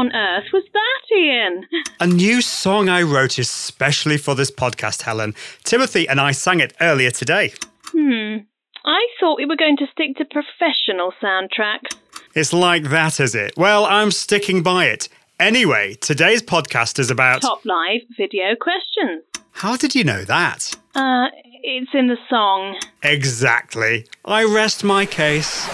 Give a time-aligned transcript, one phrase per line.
[0.00, 1.66] on earth was that, Ian?
[2.00, 5.34] A new song I wrote especially for this podcast, Helen.
[5.62, 7.52] Timothy and I sang it earlier today.
[7.92, 8.36] Hmm.
[8.84, 11.98] I thought we were going to stick to professional soundtracks.
[12.34, 13.52] It's like that, is it?
[13.58, 15.08] Well, I'm sticking by it.
[15.40, 17.40] Anyway, today's podcast is about.
[17.40, 19.24] Top live video questions.
[19.52, 20.70] How did you know that?
[20.94, 21.28] Uh,
[21.62, 22.78] it's in the song.
[23.02, 24.04] Exactly.
[24.26, 25.66] I rest my case.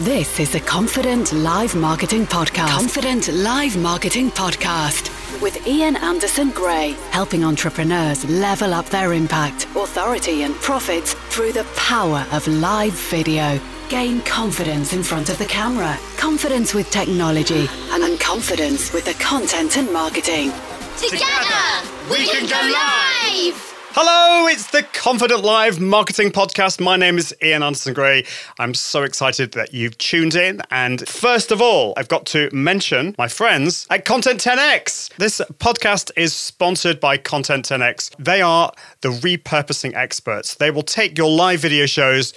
[0.00, 2.68] This is the Confident Live Marketing Podcast.
[2.68, 5.10] Confident Live Marketing Podcast
[5.42, 11.64] with Ian Anderson Gray, helping entrepreneurs level up their impact, authority, and profits through the
[11.76, 13.60] power of live video.
[13.90, 19.76] Gain confidence in front of the camera, confidence with technology, and confidence with the content
[19.76, 20.52] and marketing.
[20.96, 23.70] Together, we can go live!
[23.90, 26.80] Hello, it's the Confident Live Marketing Podcast.
[26.80, 28.24] My name is Ian Anderson Gray.
[28.58, 30.62] I'm so excited that you've tuned in.
[30.70, 35.14] And first of all, I've got to mention my friends at Content 10X.
[35.16, 38.16] This podcast is sponsored by Content 10X.
[38.18, 40.54] They are the repurposing experts.
[40.54, 42.32] They will take your live video shows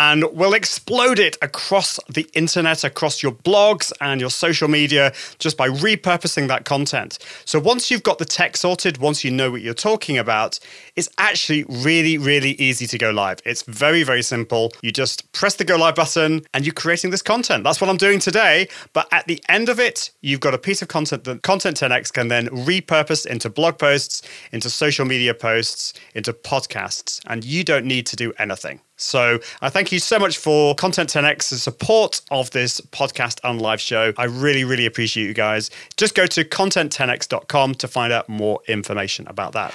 [0.00, 5.58] and we'll explode it across the internet, across your blogs and your social media, just
[5.58, 7.18] by repurposing that content.
[7.44, 10.58] So once you've got the tech sorted, once you know what you're talking about,
[10.96, 13.40] it's actually really, really easy to go live.
[13.44, 14.72] It's very, very simple.
[14.80, 17.62] You just press the go live button and you're creating this content.
[17.62, 18.68] That's what I'm doing today.
[18.94, 22.10] But at the end of it, you've got a piece of content that Content 10X
[22.10, 27.84] can then repurpose into blog posts, into social media posts, into podcasts, and you don't
[27.84, 28.80] need to do anything.
[29.00, 33.80] So I thank you so much for Content 10X's support of this podcast and live
[33.80, 34.12] show.
[34.18, 35.70] I really, really appreciate you guys.
[35.96, 39.74] Just go to content10x.com to find out more information about that.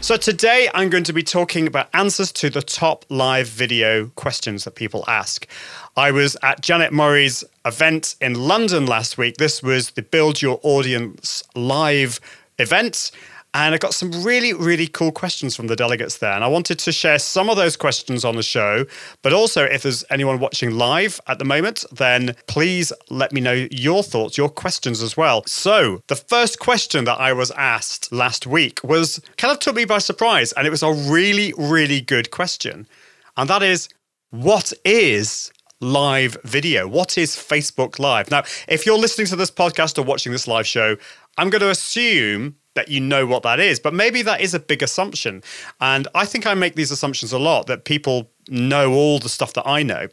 [0.00, 4.64] So today I'm going to be talking about answers to the top live video questions
[4.64, 5.46] that people ask.
[5.96, 9.38] I was at Janet Murray's event in London last week.
[9.38, 12.20] This was the Build Your Audience live
[12.58, 13.10] event.
[13.56, 16.32] And I got some really, really cool questions from the delegates there.
[16.32, 18.84] And I wanted to share some of those questions on the show.
[19.22, 23.68] But also, if there's anyone watching live at the moment, then please let me know
[23.70, 25.44] your thoughts, your questions as well.
[25.46, 29.84] So, the first question that I was asked last week was kind of took me
[29.84, 30.50] by surprise.
[30.52, 32.88] And it was a really, really good question.
[33.36, 33.88] And that is,
[34.30, 35.52] what is
[35.84, 36.88] live video?
[36.88, 38.30] What is Facebook Live?
[38.30, 40.96] Now, if you're listening to this podcast or watching this live show,
[41.38, 44.58] I'm going to assume that you know what that is, but maybe that is a
[44.58, 45.42] big assumption.
[45.80, 49.52] And I think I make these assumptions a lot that people know all the stuff
[49.52, 50.08] that I know.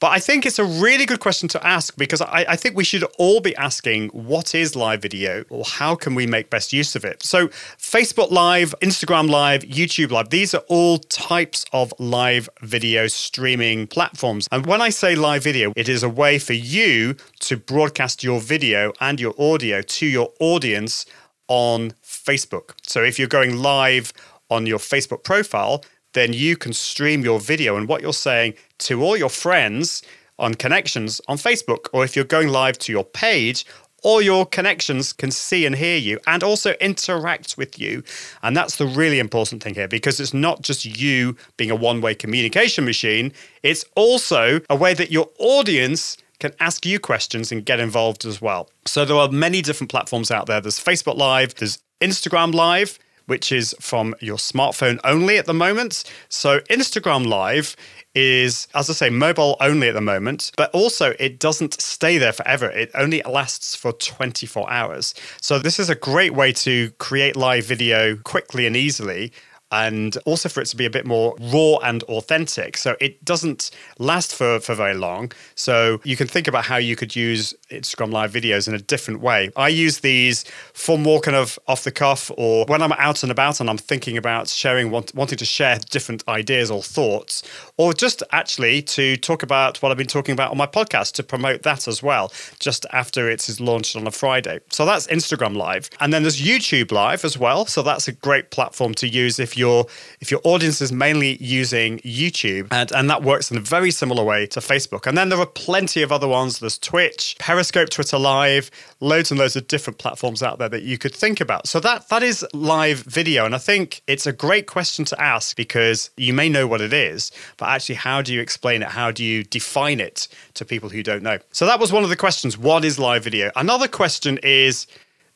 [0.00, 2.84] But I think it's a really good question to ask because I, I, think we
[2.84, 6.94] should all be asking what is live video or how can we make best use
[6.94, 7.22] of it?
[7.24, 13.88] So, Facebook Live, Instagram Live, YouTube Live, these are all types of live video streaming
[13.88, 14.46] platforms.
[14.52, 18.40] And when I say live video, it is a way for you to broadcast your
[18.40, 21.06] video and your audio to your audience
[21.48, 22.74] on Facebook.
[22.86, 24.12] So, if you're going live
[24.48, 25.82] on your Facebook profile,
[26.18, 30.02] then you can stream your video and what you're saying to all your friends
[30.38, 31.88] on connections on Facebook.
[31.92, 33.64] Or if you're going live to your page,
[34.02, 38.02] all your connections can see and hear you and also interact with you.
[38.42, 42.00] And that's the really important thing here because it's not just you being a one
[42.00, 47.64] way communication machine, it's also a way that your audience can ask you questions and
[47.64, 48.70] get involved as well.
[48.86, 50.60] So there are many different platforms out there.
[50.60, 56.04] There's Facebook Live, there's Instagram Live, which is from your smartphone only at the moment.
[56.28, 57.76] So Instagram Live
[58.14, 62.32] is, as I say, mobile only at the moment, but also it doesn't stay there
[62.32, 62.70] forever.
[62.70, 65.14] It only lasts for 24 hours.
[65.40, 69.32] So this is a great way to create live video quickly and easily
[69.70, 72.76] and also for it to be a bit more raw and authentic.
[72.76, 75.32] So it doesn't last for, for very long.
[75.54, 79.20] So you can think about how you could use Instagram live videos in a different
[79.20, 79.50] way.
[79.56, 83.30] I use these for more kind of off the cuff or when I'm out and
[83.30, 87.42] about and I'm thinking about sharing, want, wanting to share different ideas or thoughts,
[87.76, 91.22] or just actually to talk about what I've been talking about on my podcast to
[91.22, 94.60] promote that as well, just after it is launched on a Friday.
[94.70, 95.90] So that's Instagram live.
[96.00, 97.66] And then there's YouTube live as well.
[97.66, 99.86] So that's a great platform to use if your
[100.20, 104.24] if your audience is mainly using YouTube, and, and that works in a very similar
[104.24, 105.06] way to Facebook.
[105.06, 106.58] And then there are plenty of other ones.
[106.58, 108.70] There's Twitch, Periscope, Twitter Live,
[109.00, 111.66] loads and loads of different platforms out there that you could think about.
[111.66, 115.56] So that that is live video, and I think it's a great question to ask
[115.56, 118.88] because you may know what it is, but actually, how do you explain it?
[118.88, 121.38] How do you define it to people who don't know?
[121.52, 122.56] So that was one of the questions.
[122.56, 123.50] What is live video?
[123.56, 124.86] Another question is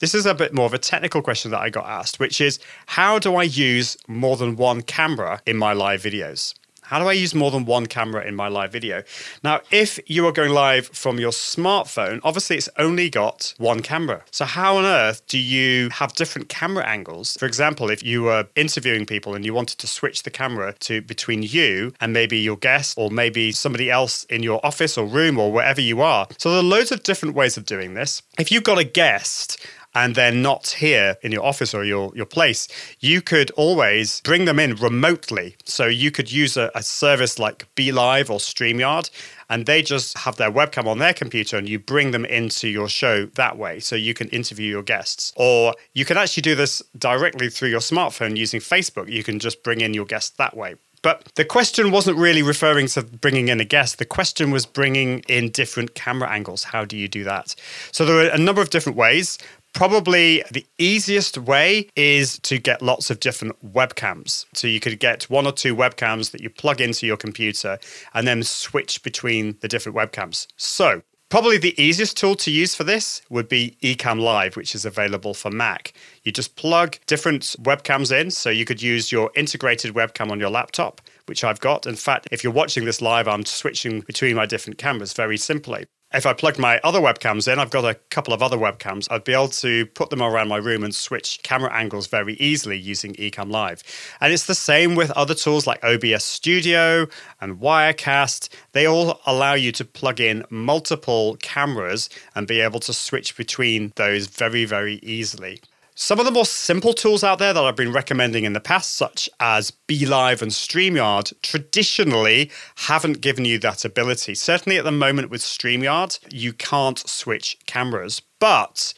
[0.03, 2.59] this is a bit more of a technical question that I got asked, which is
[2.87, 6.55] how do I use more than one camera in my live videos?
[6.83, 9.05] How do I use more than one camera in my live video?
[9.45, 14.25] Now, if you are going live from your smartphone, obviously it's only got one camera.
[14.33, 17.37] So, how on earth do you have different camera angles?
[17.39, 21.01] For example, if you were interviewing people and you wanted to switch the camera to
[21.01, 25.39] between you and maybe your guest or maybe somebody else in your office or room
[25.39, 26.27] or wherever you are.
[26.39, 28.21] So, there are loads of different ways of doing this.
[28.39, 32.27] If you've got a guest, and they're not here in your office or your, your
[32.27, 32.69] place,
[33.01, 35.57] you could always bring them in remotely.
[35.65, 39.11] So you could use a, a service like BeLive or StreamYard,
[39.51, 42.89] and they just have their webcam on their computer and you bring them into your
[42.89, 45.33] show that way so you can interview your guests.
[45.37, 49.11] Or you can actually do this directly through your smartphone using Facebook.
[49.11, 50.77] You can just bring in your guests that way.
[51.03, 53.99] But the question wasn't really referring to bringing in a guest.
[53.99, 56.63] The question was bringing in different camera angles.
[56.63, 57.57] How do you do that?
[57.91, 59.37] So there are a number of different ways.
[59.73, 64.45] Probably the easiest way is to get lots of different webcams.
[64.55, 67.79] So you could get one or two webcams that you plug into your computer
[68.13, 70.47] and then switch between the different webcams.
[70.57, 71.03] So
[71.33, 75.33] Probably the easiest tool to use for this would be Ecamm Live, which is available
[75.33, 75.95] for Mac.
[76.25, 78.31] You just plug different webcams in.
[78.31, 81.87] So you could use your integrated webcam on your laptop, which I've got.
[81.87, 85.87] In fact, if you're watching this live, I'm switching between my different cameras very simply.
[86.15, 89.25] If I plugged my other webcams in, I've got a couple of other webcams, I'd
[89.25, 93.15] be able to put them around my room and switch camera angles very easily using
[93.15, 93.83] Ecamm Live.
[94.21, 97.07] And it's the same with other tools like OBS Studio
[97.41, 98.51] and Wirecast.
[98.73, 103.95] They all allow you to plug in multiple cameras and be able to switch between
[103.97, 105.63] those very, very easily.
[105.95, 108.95] Some of the more simple tools out there that I've been recommending in the past,
[108.95, 114.35] such as BeLive and StreamYard, traditionally haven't given you that ability.
[114.35, 118.23] Certainly at the moment with StreamYard, you can't switch cameras.
[118.41, 118.95] But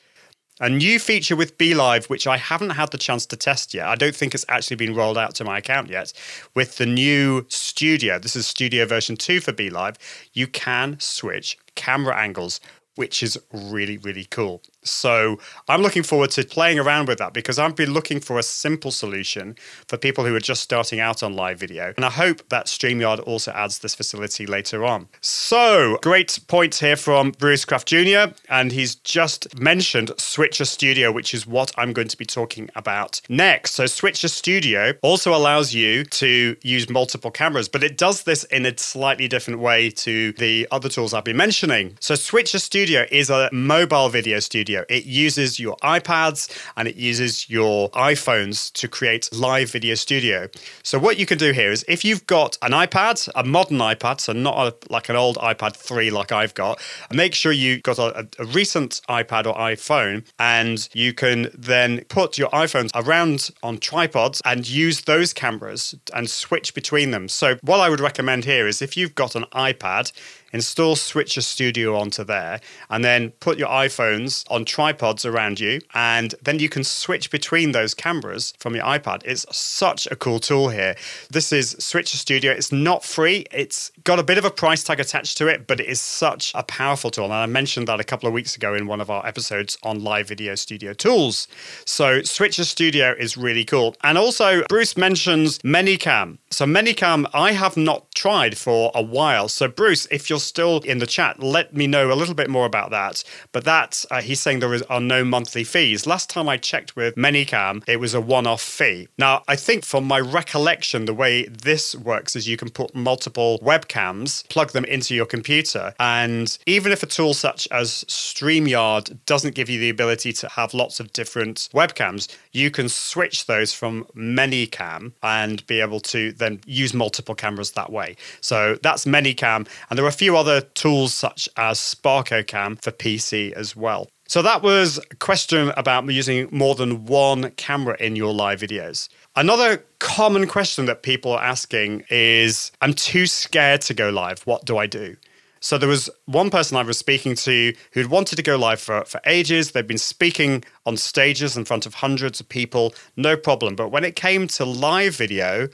[0.61, 3.97] a new feature with BeLive, which I haven't had the chance to test yet, I
[3.97, 6.13] don't think it's actually been rolled out to my account yet,
[6.55, 9.97] with the new Studio, this is Studio version 2 for BeLive,
[10.33, 12.61] you can switch camera angles
[12.97, 14.63] which is really, really cool.
[14.85, 15.39] So
[15.69, 18.91] I'm looking forward to playing around with that because I've been looking for a simple
[18.91, 19.57] solution
[19.89, 21.93] for people who are just starting out on live video.
[21.97, 25.09] And I hope that StreamYard also adds this facility later on.
[25.21, 28.35] So great point here from Bruce Kraft Jr.
[28.49, 33.21] And he's just mentioned Switcher Studio, which is what I'm going to be talking about
[33.29, 33.73] next.
[33.73, 38.67] So Switcher Studio also allows you to use multiple cameras, but it does this in
[38.67, 41.97] a slightly different way to the other tools I've been mentioning.
[42.01, 47.49] So Switcher Studio is a mobile video studio it uses your iPads and it uses
[47.49, 50.49] your iPhones to create live video studio.
[50.83, 54.21] So what you can do here is if you've got an iPad, a modern iPad,
[54.21, 56.81] so not a, like an old iPad 3 like I've got,
[57.13, 62.39] make sure you've got a, a recent iPad or iPhone and you can then put
[62.39, 67.29] your iPhones around on tripods and use those cameras and switch between them.
[67.29, 70.13] So what I would recommend here is if you've got an iPad,
[70.55, 76.35] install Switcher Studio onto there, and then put your iPhones on tripods around you, and
[76.43, 79.23] then you can switch between those cameras from your iPad.
[79.25, 80.95] It's such a cool tool here.
[81.29, 82.53] This is Switcher Studio.
[82.53, 85.81] It's not free, it's got a bit of a price tag attached to it, but
[85.81, 87.25] it is such a powerful tool.
[87.25, 90.05] And I mentioned that a couple of weeks ago in one of our episodes on
[90.05, 91.49] live video studio tools.
[91.85, 93.97] So, Switcher Studio is really cool.
[94.05, 96.39] And also, Bruce mentions ManyCam.
[96.51, 99.49] So, ManyCam, I have not tried for a while.
[99.49, 102.67] So, Bruce, if you're still in the chat, let me know a little bit more
[102.67, 103.25] about that.
[103.53, 106.07] But that, uh, he's saying there is, are no monthly fees.
[106.07, 109.09] Last time I checked with ManyCam, it was a one off fee.
[109.19, 113.59] Now, I think from my recollection, the way this works is you can put multiple
[113.61, 115.95] webcams, plug them into your computer.
[115.99, 120.75] And even if a tool such as StreamYard doesn't give you the ability to have
[120.75, 126.61] lots of different webcams, you can switch those from ManyCam and be able to then
[126.67, 128.17] use multiple cameras that way.
[128.41, 129.69] So that's ManyCam.
[129.91, 134.09] And there are a few other tools such as SparkoCam for PC as well.
[134.27, 139.09] So that was a question about using more than one camera in your live videos.
[139.37, 144.41] Another common question that people are asking is I'm too scared to go live.
[144.47, 145.17] What do I do?
[145.61, 149.05] So there was one person I was speaking to who'd wanted to go live for,
[149.07, 149.73] for ages.
[149.73, 153.75] They'd been speaking on stages in front of hundreds of people, no problem.
[153.75, 155.69] But when it came to live video,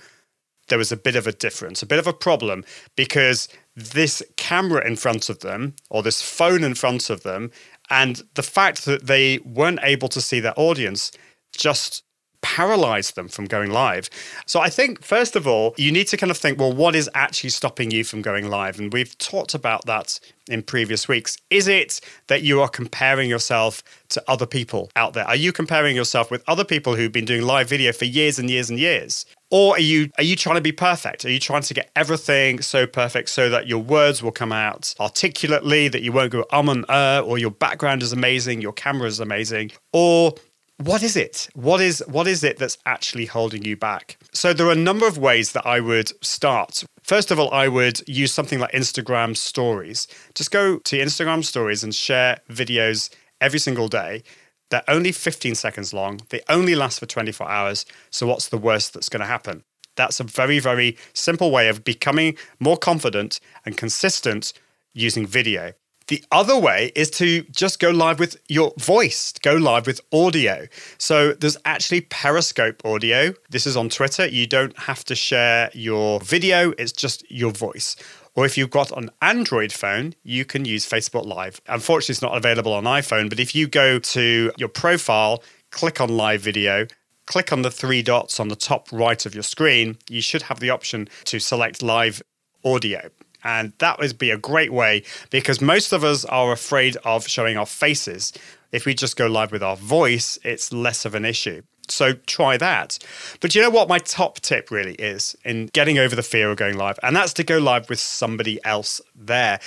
[0.68, 2.64] there was a bit of a difference, a bit of a problem
[2.96, 7.50] because this camera in front of them or this phone in front of them
[7.88, 11.12] and the fact that they weren't able to see their audience
[11.56, 12.02] just
[12.42, 14.08] paralyzed them from going live.
[14.46, 17.08] So I think, first of all, you need to kind of think, well, what is
[17.14, 18.78] actually stopping you from going live?
[18.78, 21.36] And we've talked about that in previous weeks.
[21.50, 25.26] Is it that you are comparing yourself to other people out there?
[25.26, 28.48] Are you comparing yourself with other people who've been doing live video for years and
[28.48, 29.26] years and years?
[29.50, 31.24] Or are you are you trying to be perfect?
[31.24, 34.94] Are you trying to get everything so perfect so that your words will come out
[35.00, 39.08] articulately, that you won't go um and uh, or your background is amazing, your camera
[39.08, 39.72] is amazing?
[39.92, 40.34] Or
[40.78, 41.48] what is it?
[41.54, 44.18] What is what is it that's actually holding you back?
[44.32, 46.84] So there are a number of ways that I would start.
[47.02, 50.06] First of all, I would use something like Instagram stories.
[50.34, 54.22] Just go to Instagram stories and share videos every single day
[54.70, 56.20] they're only 15 seconds long.
[56.30, 57.84] They only last for 24 hours.
[58.10, 59.64] So, what's the worst that's going to happen?
[59.96, 64.52] That's a very, very simple way of becoming more confident and consistent
[64.94, 65.72] using video.
[66.10, 70.66] The other way is to just go live with your voice, go live with audio.
[70.98, 73.32] So there's actually Periscope audio.
[73.48, 74.26] This is on Twitter.
[74.26, 77.94] You don't have to share your video, it's just your voice.
[78.34, 81.60] Or if you've got an Android phone, you can use Facebook Live.
[81.66, 86.16] Unfortunately, it's not available on iPhone, but if you go to your profile, click on
[86.16, 86.86] live video,
[87.26, 90.60] click on the three dots on the top right of your screen, you should have
[90.60, 92.22] the option to select live
[92.64, 93.10] audio.
[93.42, 97.56] And that would be a great way because most of us are afraid of showing
[97.56, 98.32] our faces.
[98.70, 101.62] If we just go live with our voice, it's less of an issue.
[101.90, 102.98] So try that.
[103.40, 106.56] But you know what my top tip really is in getting over the fear of
[106.56, 106.98] going live?
[107.02, 109.60] And that's to go live with somebody else there.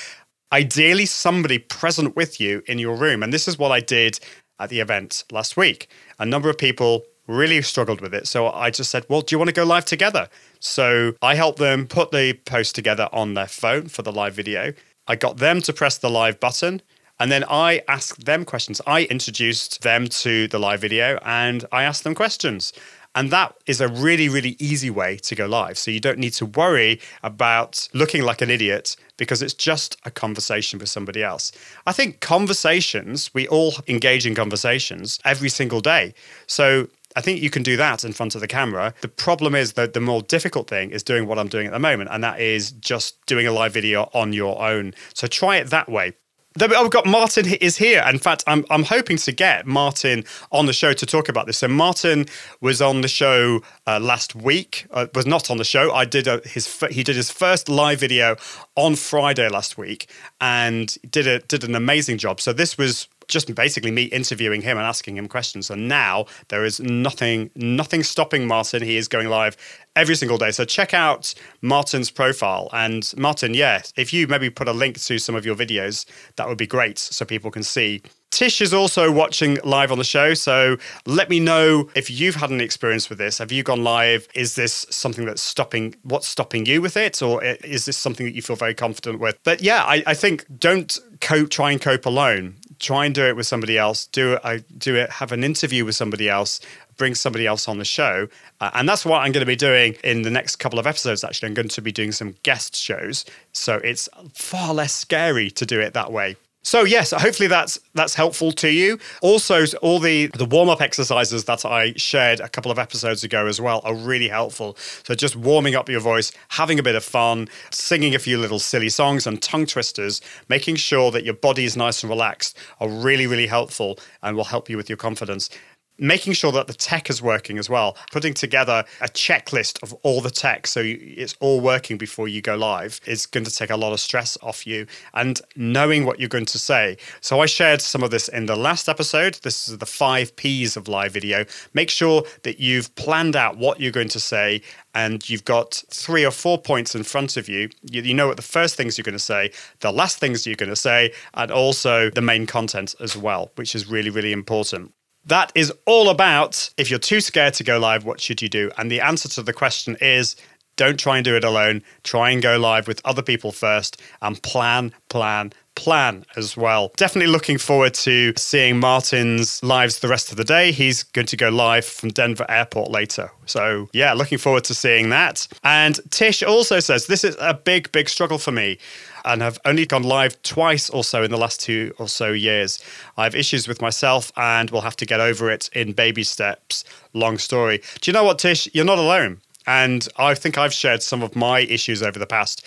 [0.51, 3.23] Ideally, somebody present with you in your room.
[3.23, 4.19] And this is what I did
[4.59, 5.89] at the event last week.
[6.19, 8.27] A number of people really struggled with it.
[8.27, 10.29] So I just said, Well, do you want to go live together?
[10.59, 14.73] So I helped them put the post together on their phone for the live video.
[15.07, 16.81] I got them to press the live button.
[17.23, 18.81] And then I asked them questions.
[18.85, 22.73] I introduced them to the live video and I asked them questions.
[23.15, 25.77] And that is a really, really easy way to go live.
[25.77, 30.11] So you don't need to worry about looking like an idiot because it's just a
[30.11, 31.53] conversation with somebody else.
[31.87, 36.15] I think conversations, we all engage in conversations every single day.
[36.45, 38.93] So I think you can do that in front of the camera.
[38.99, 41.79] The problem is that the more difficult thing is doing what I'm doing at the
[41.79, 44.93] moment, and that is just doing a live video on your own.
[45.13, 46.15] So try it that way.
[46.61, 48.03] Oh, we've got Martin is here.
[48.07, 51.57] In fact, I'm I'm hoping to get Martin on the show to talk about this.
[51.57, 52.25] So Martin
[52.61, 54.85] was on the show uh, last week.
[54.91, 55.91] Uh, was not on the show.
[55.91, 58.35] I did a, his he did his first live video
[58.75, 62.39] on Friday last week and did a did an amazing job.
[62.39, 65.69] So this was just basically me interviewing him and asking him questions.
[65.69, 68.83] And now there is nothing, nothing stopping Martin.
[68.83, 69.57] He is going live
[69.95, 70.51] every single day.
[70.51, 72.69] So check out Martin's profile.
[72.73, 76.47] And Martin, yeah, if you maybe put a link to some of your videos, that
[76.47, 78.01] would be great so people can see.
[78.31, 80.33] Tish is also watching live on the show.
[80.33, 83.37] So let me know if you've had an experience with this.
[83.37, 84.27] Have you gone live?
[84.33, 87.21] Is this something that's stopping, what's stopping you with it?
[87.21, 89.37] Or is this something that you feel very confident with?
[89.43, 93.35] But yeah, I, I think don't cope, try and cope alone try and do it
[93.35, 94.07] with somebody else.
[94.07, 94.41] Do it.
[94.43, 95.09] I do it.
[95.09, 96.59] Have an interview with somebody else.
[96.97, 98.27] Bring somebody else on the show,
[98.61, 101.23] uh, and that's what I'm going to be doing in the next couple of episodes.
[101.23, 105.65] Actually, I'm going to be doing some guest shows, so it's far less scary to
[105.65, 106.35] do it that way.
[106.65, 108.97] So yes, hopefully that's that's helpful to you.
[109.21, 113.47] Also, all the the warm up exercises that I shared a couple of episodes ago
[113.47, 114.77] as well are really helpful.
[115.03, 118.59] So just warming up your voice, having a bit of fun, singing a few little
[118.59, 122.89] silly songs and tongue twisters, making sure that your body is nice and relaxed are
[122.89, 125.49] really really helpful and will help you with your confidence
[125.97, 130.21] making sure that the tech is working as well, putting together a checklist of all
[130.21, 133.77] the tech so it's all working before you go live is going to take a
[133.77, 136.97] lot of stress off you and knowing what you're going to say.
[137.21, 139.35] So I shared some of this in the last episode.
[139.43, 141.45] This is the five P's of live video.
[141.73, 144.61] Make sure that you've planned out what you're going to say
[144.95, 147.69] and you've got three or four points in front of you.
[147.91, 150.55] You, you know what the first things you're going to say, the last things you're
[150.55, 154.93] going to say, and also the main content as well, which is really, really important.
[155.25, 158.71] That is all about if you're too scared to go live, what should you do?
[158.77, 160.35] And the answer to the question is
[160.75, 161.83] don't try and do it alone.
[162.03, 166.91] Try and go live with other people first and plan, plan, plan as well.
[166.95, 170.71] Definitely looking forward to seeing Martin's lives the rest of the day.
[170.71, 173.31] He's going to go live from Denver Airport later.
[173.45, 175.47] So, yeah, looking forward to seeing that.
[175.63, 178.77] And Tish also says, This is a big, big struggle for me
[179.25, 182.83] and have only gone live twice or so in the last two or so years.
[183.17, 186.83] I have issues with myself and will have to get over it in baby steps.
[187.13, 187.81] Long story.
[188.01, 188.67] Do you know what, Tish?
[188.73, 189.41] You're not alone.
[189.65, 192.65] And I think I've shared some of my issues over the past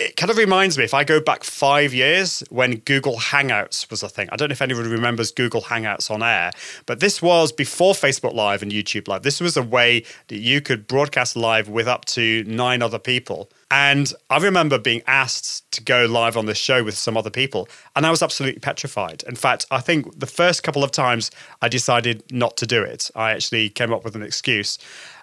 [0.00, 4.02] it kind of reminds me if I go back five years when Google Hangouts was
[4.02, 4.30] a thing.
[4.32, 6.52] I don't know if anyone remembers Google Hangouts on air,
[6.86, 9.24] but this was before Facebook Live and YouTube Live.
[9.24, 13.50] This was a way that you could broadcast live with up to nine other people.
[13.70, 17.68] And I remember being asked to go live on this show with some other people,
[17.94, 19.22] and I was absolutely petrified.
[19.28, 21.30] In fact, I think the first couple of times
[21.60, 24.78] I decided not to do it, I actually came up with an excuse.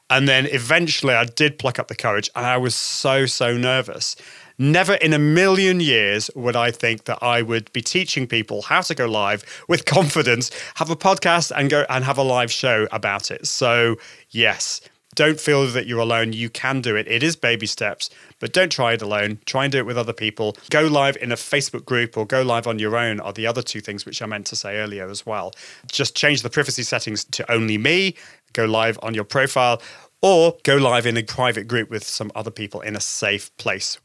[0.09, 4.15] And then eventually I did pluck up the courage, and I was so, so nervous.
[4.59, 8.81] Never in a million years would I think that I would be teaching people how
[8.81, 12.87] to go live with confidence, have a podcast and go and have a live show
[12.91, 13.45] about it.
[13.45, 13.97] So,
[14.31, 14.81] yes,
[15.13, 16.33] don't feel that you're alone.
[16.33, 17.07] You can do it.
[17.07, 18.09] It is baby steps,
[18.39, 19.37] but don't try it alone.
[19.45, 20.57] Try and do it with other people.
[20.71, 23.61] Go live in a Facebook group or go live on your own are the other
[23.61, 25.53] two things which I meant to say earlier as well.
[25.91, 28.15] Just change the privacy settings to only me,
[28.53, 29.83] go live on your profile,
[30.23, 33.99] or go live in a private group with some other people in a safe place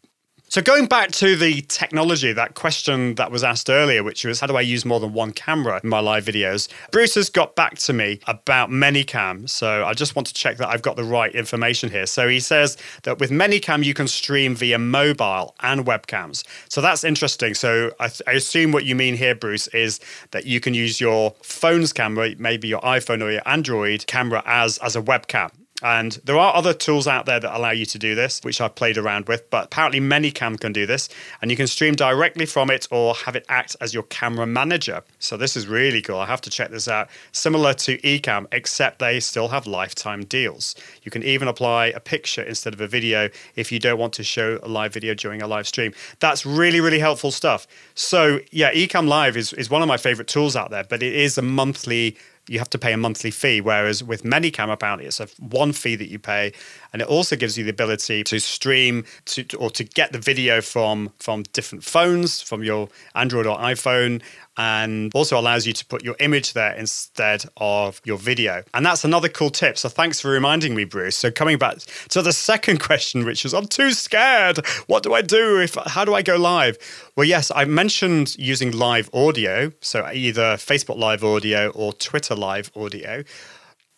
[0.52, 4.47] so, going back to the technology, that question that was asked earlier, which was how
[4.47, 6.68] do I use more than one camera in my live videos?
[6.90, 9.49] Bruce has got back to me about ManyCam.
[9.49, 12.04] So, I just want to check that I've got the right information here.
[12.04, 16.44] So, he says that with ManyCam, you can stream via mobile and webcams.
[16.68, 17.54] So, that's interesting.
[17.54, 20.00] So, I, I assume what you mean here, Bruce, is
[20.32, 24.76] that you can use your phone's camera, maybe your iPhone or your Android camera, as,
[24.82, 25.50] as a webcam.
[25.83, 28.75] And there are other tools out there that allow you to do this, which I've
[28.75, 31.09] played around with, but apparently ManyCam can do this.
[31.41, 35.03] And you can stream directly from it or have it act as your camera manager.
[35.19, 36.19] So this is really cool.
[36.19, 37.09] I have to check this out.
[37.33, 40.75] Similar to Ecamm, except they still have lifetime deals.
[41.03, 44.23] You can even apply a picture instead of a video if you don't want to
[44.23, 45.93] show a live video during a live stream.
[46.21, 47.67] That's really, really helpful stuff.
[47.95, 51.12] So yeah, Ecamm Live is, is one of my favorite tools out there, but it
[51.12, 52.17] is a monthly
[52.49, 53.61] you have to pay a monthly fee.
[53.61, 56.53] Whereas with ManyCam, apparently, it's a one fee that you pay,
[56.93, 60.61] and it also gives you the ability to stream to or to get the video
[60.61, 64.23] from from different phones, from your Android or iPhone,
[64.57, 68.63] and also allows you to put your image there instead of your video.
[68.75, 69.79] And that's another cool tip.
[69.79, 71.17] So thanks for reminding me, Bruce.
[71.17, 71.79] So coming back
[72.11, 74.65] to the second question, which is I'm too scared.
[74.87, 76.77] What do I do if how do I go live?
[77.17, 82.71] Well, yes, I mentioned using live audio, so either Facebook live audio or Twitter live
[82.76, 83.25] audio.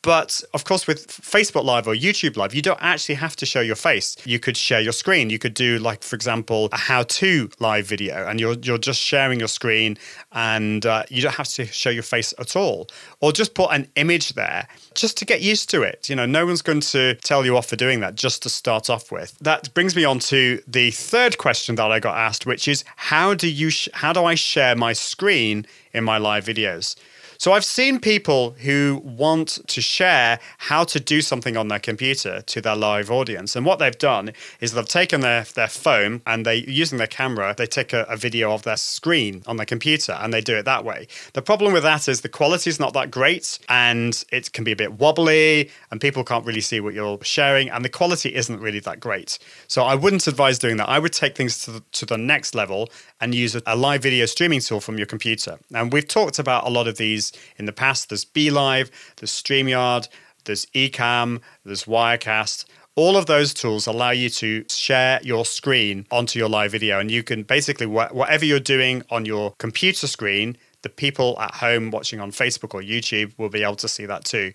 [0.04, 3.62] But of course, with Facebook Live or YouTube Live, you don't actually have to show
[3.62, 4.16] your face.
[4.26, 5.30] You could share your screen.
[5.30, 9.38] You could do, like, for example, a how-to live video, and you're you're just sharing
[9.38, 9.96] your screen,
[10.32, 12.88] and uh, you don't have to show your face at all,
[13.22, 16.10] or just put an image there, just to get used to it.
[16.10, 18.14] You know, no one's going to tell you off for doing that.
[18.14, 21.98] Just to start off with, that brings me on to the third question that I
[21.98, 26.04] got asked, which is how do you sh- how do I share my screen in
[26.04, 26.96] my live videos?
[27.38, 32.42] So I've seen people who want to share how to do something on their computer
[32.42, 33.56] to their live audience.
[33.56, 37.54] And what they've done is they've taken their, their phone and they using their camera,
[37.56, 40.64] they take a, a video of their screen on their computer and they do it
[40.64, 41.06] that way.
[41.32, 44.72] The problem with that is the quality is not that great and it can be
[44.72, 48.60] a bit wobbly and people can't really see what you're sharing and the quality isn't
[48.60, 49.38] really that great.
[49.66, 50.88] So I wouldn't advise doing that.
[50.88, 54.02] I would take things to the, to the next level and use a, a live
[54.02, 55.58] video streaming tool from your computer.
[55.84, 58.08] And we've talked about a lot of these in the past.
[58.08, 60.08] There's BeLive, there's StreamYard,
[60.46, 62.64] there's Ecamm, there's Wirecast.
[62.96, 67.00] All of those tools allow you to share your screen onto your live video.
[67.00, 71.90] And you can basically, whatever you're doing on your computer screen, the people at home
[71.90, 74.54] watching on Facebook or YouTube will be able to see that too.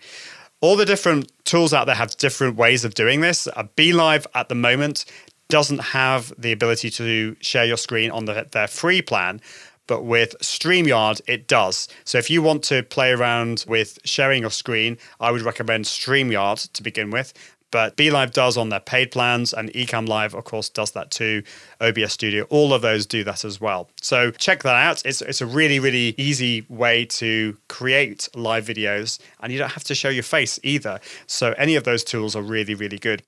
[0.62, 3.48] All the different tools out there have different ways of doing this.
[3.78, 5.06] BeLive at the moment
[5.50, 9.42] doesn't have the ability to share your screen on the, their free plan,
[9.90, 11.88] but with StreamYard, it does.
[12.06, 16.72] So if you want to play around with sharing your screen, I would recommend StreamYard
[16.74, 17.34] to begin with.
[17.72, 21.42] But BeLive does on their paid plans, and Ecamm Live, of course, does that too.
[21.82, 23.90] OBS Studio, all of those do that as well.
[24.00, 25.04] So check that out.
[25.06, 29.84] It's, it's a really, really easy way to create live videos, and you don't have
[29.86, 31.00] to show your face either.
[31.26, 33.24] So any of those tools are really, really good.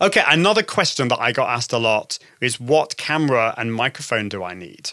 [0.00, 4.42] Okay, another question that I got asked a lot is what camera and microphone do
[4.42, 4.92] I need?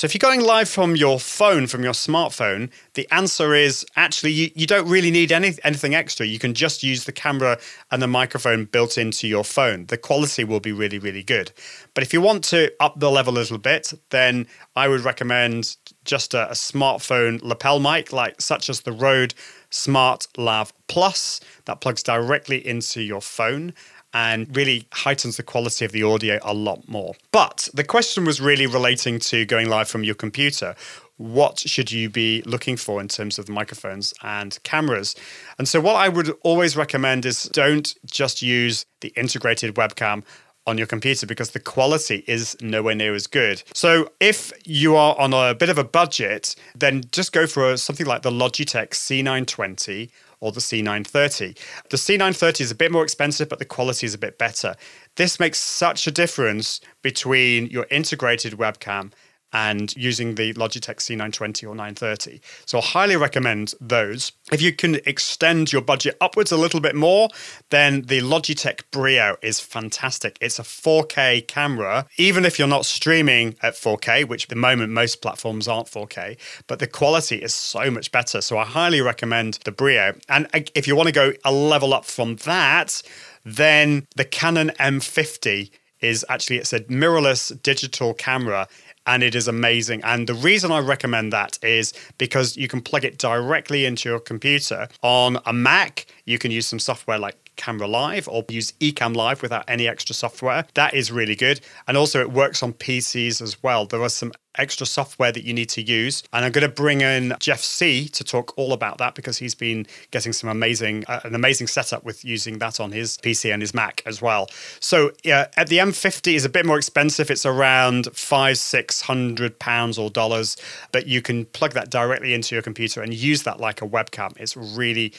[0.00, 4.32] So if you're going live from your phone, from your smartphone, the answer is actually
[4.32, 6.24] you, you don't really need any, anything extra.
[6.24, 7.58] You can just use the camera
[7.90, 9.84] and the microphone built into your phone.
[9.84, 11.52] The quality will be really, really good.
[11.92, 15.76] But if you want to up the level a little bit, then I would recommend
[16.06, 19.34] just a, a smartphone lapel mic, like such as the Rode
[19.68, 23.74] Smart Lav Plus, that plugs directly into your phone
[24.12, 27.14] and really heightens the quality of the audio a lot more.
[27.32, 30.74] But the question was really relating to going live from your computer.
[31.16, 35.14] What should you be looking for in terms of microphones and cameras?
[35.58, 40.24] And so, what I would always recommend is don't just use the integrated webcam
[40.66, 43.62] on your computer because the quality is nowhere near as good.
[43.74, 48.06] So if you are on a bit of a budget, then just go for something
[48.06, 51.58] like the Logitech C920 or the C930.
[51.90, 54.74] The C930 is a bit more expensive, but the quality is a bit better.
[55.16, 59.12] This makes such a difference between your integrated webcam
[59.52, 62.40] and using the Logitech C920 or 930.
[62.66, 64.32] So I highly recommend those.
[64.52, 67.28] If you can extend your budget upwards a little bit more,
[67.70, 70.36] then the Logitech Brio is fantastic.
[70.40, 74.92] It's a 4K camera, even if you're not streaming at 4K, which at the moment
[74.92, 76.36] most platforms aren't 4K,
[76.66, 78.40] but the quality is so much better.
[78.40, 80.14] So I highly recommend the Brio.
[80.28, 83.02] And if you want to go a level up from that,
[83.44, 88.66] then the Canon M50 is actually it's a mirrorless digital camera
[89.10, 90.00] and it is amazing.
[90.04, 94.20] And the reason I recommend that is because you can plug it directly into your
[94.20, 94.86] computer.
[95.02, 99.42] On a Mac, you can use some software like Camera Live or use Ecamm Live
[99.42, 100.64] without any extra software.
[100.74, 101.60] That is really good.
[101.86, 103.84] And also, it works on PCs as well.
[103.84, 106.22] There are some extra software that you need to use.
[106.32, 109.54] And I'm going to bring in Jeff Sieh to talk all about that because he's
[109.54, 113.62] been getting some amazing, uh, an amazing setup with using that on his PC and
[113.62, 114.48] his Mac as well.
[114.80, 117.30] So yeah, at the M50 is a bit more expensive.
[117.30, 120.56] It's around five, six hundred pounds or dollars,
[120.92, 124.36] but you can plug that directly into your computer and use that like a webcam.
[124.38, 125.12] It's really,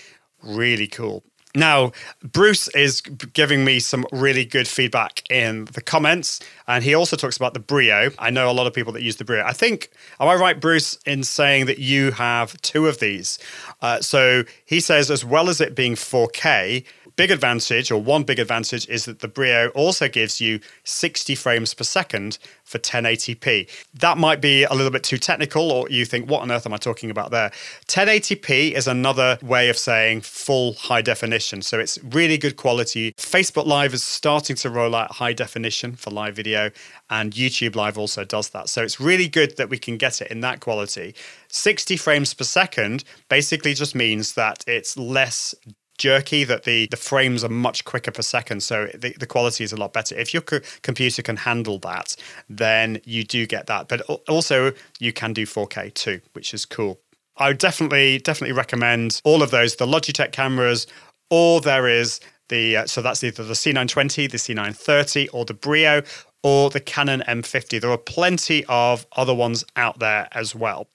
[0.44, 1.24] really cool.
[1.56, 1.92] Now,
[2.24, 7.36] Bruce is giving me some really good feedback in the comments, and he also talks
[7.36, 8.12] about the Brio.
[8.20, 9.44] I know a lot of people that use the Brio.
[9.44, 13.38] I think, am I right, Bruce, in saying that you have two of these?
[13.82, 16.86] Uh, so he says, as well as it being 4K,
[17.22, 21.72] big advantage, or one big advantage, is that the Brio also gives you 60 frames
[21.72, 23.70] per second for 1080p.
[23.94, 26.74] That might be a little bit too technical, or you think, what on earth am
[26.74, 27.52] I talking about there?
[27.88, 31.62] 1080p is another way of saying full high definition.
[31.62, 33.12] So it's really good quality.
[33.18, 36.72] Facebook Live is starting to roll out high definition for live video,
[37.12, 38.68] and YouTube Live also does that.
[38.68, 41.14] So it's really good that we can get it in that quality.
[41.50, 45.54] 60 frames per second basically just means that it's less
[46.02, 48.64] jerky that the, the frames are much quicker per second.
[48.64, 50.16] So the, the quality is a lot better.
[50.18, 52.16] If your co- computer can handle that,
[52.50, 53.88] then you do get that.
[53.88, 57.00] But also, you can do 4K too, which is cool.
[57.38, 60.88] I would definitely, definitely recommend all of those the Logitech cameras,
[61.30, 66.02] or there is the, uh, so that's either the C920, the C930, or the Brio,
[66.44, 67.80] or the Canon M50.
[67.80, 70.88] There are plenty of other ones out there as well.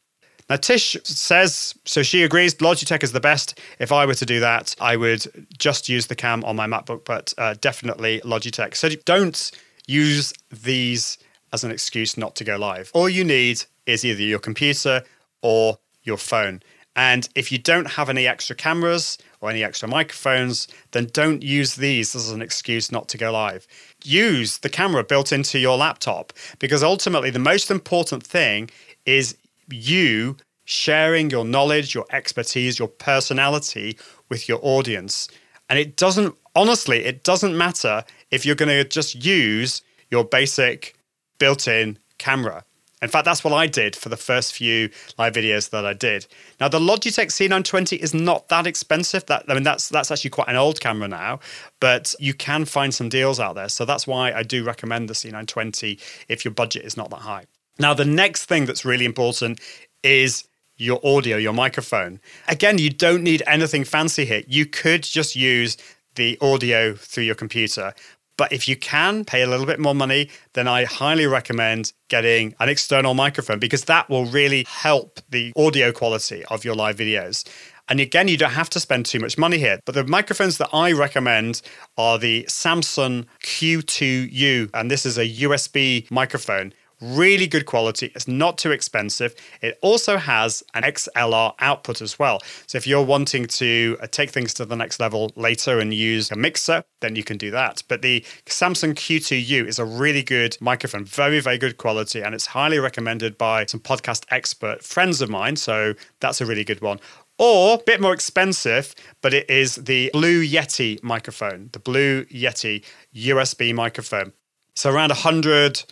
[0.48, 3.58] Now, Tish says, so she agrees Logitech is the best.
[3.80, 5.26] If I were to do that, I would
[5.58, 8.76] just use the cam on my MacBook, but uh, definitely Logitech.
[8.76, 9.50] So don't
[9.88, 11.18] use these
[11.52, 12.90] as an excuse not to go live.
[12.94, 15.02] All you need is either your computer
[15.42, 16.62] or your phone.
[16.94, 21.74] And if you don't have any extra cameras or any extra microphones, then don't use
[21.74, 23.66] these as an excuse not to go live.
[24.02, 28.70] Use the camera built into your laptop because ultimately the most important thing
[29.04, 29.36] is
[29.70, 33.98] you sharing your knowledge, your expertise, your personality
[34.28, 35.28] with your audience.
[35.68, 40.96] And it doesn't, honestly, it doesn't matter if you're going to just use your basic
[41.38, 42.64] built in camera.
[43.02, 46.26] In fact, that's what I did for the first few live videos that I did.
[46.58, 49.26] Now, the Logitech C920 is not that expensive.
[49.26, 51.40] That I mean, that's that's actually quite an old camera now,
[51.78, 53.68] but you can find some deals out there.
[53.68, 57.44] So that's why I do recommend the C920 if your budget is not that high.
[57.78, 59.60] Now, the next thing that's really important
[60.02, 60.44] is
[60.76, 62.20] your audio, your microphone.
[62.48, 64.42] Again, you don't need anything fancy here.
[64.46, 65.76] You could just use
[66.14, 67.94] the audio through your computer.
[68.36, 72.54] But if you can pay a little bit more money, then I highly recommend getting
[72.60, 77.48] an external microphone because that will really help the audio quality of your live videos.
[77.88, 79.78] And again, you don't have to spend too much money here.
[79.86, 81.62] But the microphones that I recommend
[81.96, 84.70] are the Samson Q2U.
[84.74, 88.10] And this is a USB microphone Really good quality.
[88.14, 89.34] It's not too expensive.
[89.60, 92.40] It also has an XLR output as well.
[92.66, 96.30] So if you're wanting to uh, take things to the next level later and use
[96.30, 97.82] a mixer, then you can do that.
[97.88, 102.46] But the Samson Q2U is a really good microphone, very, very good quality, and it's
[102.46, 105.56] highly recommended by some podcast expert friends of mine.
[105.56, 106.98] So that's a really good one.
[107.38, 112.82] Or a bit more expensive, but it is the Blue Yeti microphone, the Blue Yeti
[113.14, 114.32] USB microphone.
[114.74, 115.84] So around 100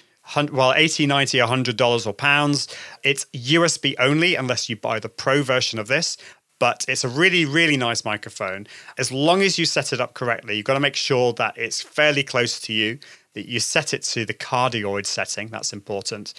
[0.53, 2.69] well 80 90 100 dollars or pounds.
[3.03, 6.17] It's usb only unless you buy the pro version of this
[6.61, 8.67] but it's a really really nice microphone.
[8.99, 11.83] As long as you set it up correctly you've got to make sure that it's
[11.83, 12.99] fairly close to you
[13.35, 16.35] that you set it to the cardioid setting that's important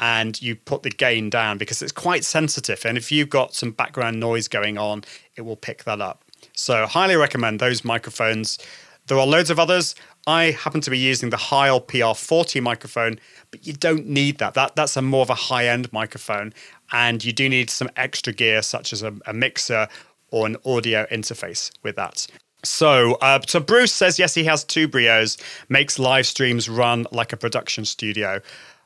[0.00, 3.70] and you put the gain down because it's quite sensitive and if you've got some
[3.70, 5.04] background noise going on
[5.36, 6.24] it will pick that up.
[6.52, 8.58] So highly recommend those microphones.
[9.06, 9.94] There are loads of others.
[10.28, 13.18] I happen to be using the Heil PR40 microphone,
[13.50, 14.52] but you don't need that.
[14.52, 16.52] That that's a more of a high-end microphone,
[16.92, 19.88] and you do need some extra gear such as a, a mixer
[20.30, 22.26] or an audio interface with that.
[22.62, 27.32] So, uh, so Bruce says yes, he has two Brios, makes live streams run like
[27.32, 28.42] a production studio.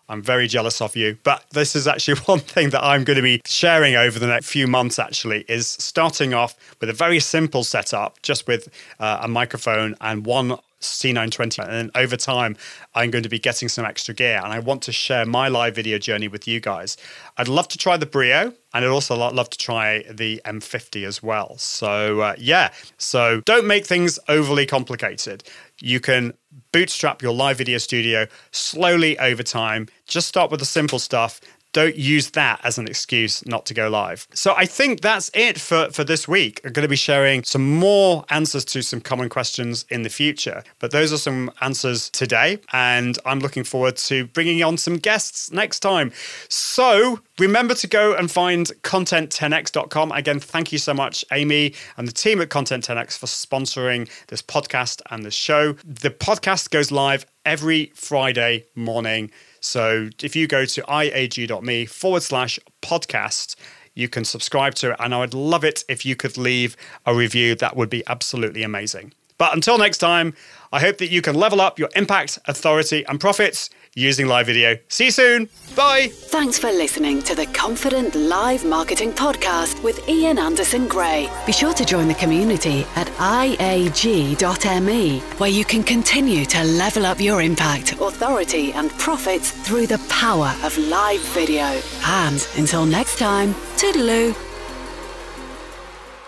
[0.08, 1.18] I'm very jealous of you.
[1.24, 4.46] But this is actually one thing that I'm going to be sharing over the next
[4.46, 8.68] few months, actually, is starting off with a very simple setup, just with
[9.00, 11.68] uh, a microphone and one C920.
[11.68, 12.56] And over time,
[12.94, 14.40] I'm going to be getting some extra gear.
[14.42, 16.96] And I want to share my live video journey with you guys.
[17.36, 21.22] I'd love to try the Brio and I'd also love to try the M50 as
[21.22, 21.56] well.
[21.58, 25.44] So, uh, yeah, so don't make things overly complicated.
[25.80, 26.32] You can
[26.72, 29.88] bootstrap your live video studio slowly over time.
[30.06, 31.40] Just start with the simple stuff
[31.72, 34.26] don't use that as an excuse not to go live.
[34.34, 36.60] So I think that's it for, for this week.
[36.64, 40.62] I'm going to be sharing some more answers to some common questions in the future,
[40.78, 45.50] but those are some answers today, and I'm looking forward to bringing on some guests
[45.52, 46.12] next time.
[46.48, 50.12] So remember to go and find content10x.com.
[50.12, 54.42] Again, thank you so much, Amy and the team at Content 10x for sponsoring this
[54.42, 55.72] podcast and this show.
[55.84, 59.30] The podcast goes live every Friday morning.
[59.62, 63.54] So if you go to iag.me forward slash podcast,
[63.94, 64.96] you can subscribe to it.
[64.98, 67.54] And I would love it if you could leave a review.
[67.54, 69.14] That would be absolutely amazing.
[69.38, 70.34] But until next time,
[70.72, 74.76] I hope that you can level up your impact, authority, and profits using live video.
[74.88, 75.48] See you soon.
[75.74, 76.08] Bye.
[76.10, 81.30] Thanks for listening to the Confident Live Marketing Podcast with Ian Anderson Gray.
[81.46, 87.20] Be sure to join the community at iag.me, where you can continue to level up
[87.20, 91.80] your impact, authority, and profits through the power of live video.
[92.04, 94.51] And until next time, toodaloo.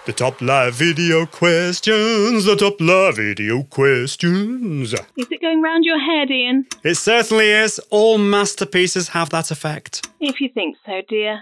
[0.06, 4.92] The top live video questions, the top live video questions.
[4.92, 6.66] Is it going round your head, Ian?
[6.82, 7.78] It certainly is.
[7.88, 10.06] All masterpieces have that effect.
[10.20, 11.40] If you think so, dear.